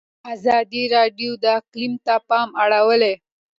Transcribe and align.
ازادي 0.33 0.83
راډیو 0.95 1.31
د 1.43 1.45
اقلیم 1.59 1.93
ته 2.05 2.15
پام 2.29 2.49
اړولی. 2.63 3.13